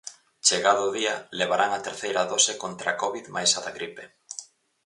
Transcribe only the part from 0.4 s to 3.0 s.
Chegado o día, levarán a terceira dose contra a